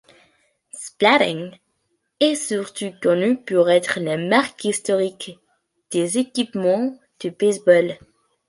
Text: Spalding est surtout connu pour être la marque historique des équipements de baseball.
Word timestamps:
Spalding 0.73 1.59
est 2.21 2.33
surtout 2.33 2.91
connu 3.03 3.37
pour 3.45 3.69
être 3.69 3.99
la 3.99 4.17
marque 4.17 4.65
historique 4.65 5.37
des 5.91 6.17
équipements 6.17 6.97
de 7.19 7.29
baseball. 7.29 7.99